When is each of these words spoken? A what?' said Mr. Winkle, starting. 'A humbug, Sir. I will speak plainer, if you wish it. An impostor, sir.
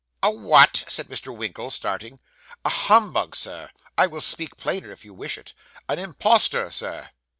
A 0.23 0.31
what?' 0.31 0.83
said 0.87 1.09
Mr. 1.09 1.27
Winkle, 1.31 1.69
starting. 1.69 2.17
'A 2.65 2.69
humbug, 2.89 3.35
Sir. 3.35 3.69
I 3.99 4.07
will 4.07 4.19
speak 4.21 4.57
plainer, 4.57 4.89
if 4.91 5.05
you 5.05 5.13
wish 5.13 5.37
it. 5.37 5.53
An 5.87 5.99
impostor, 5.99 6.71
sir. 6.71 7.11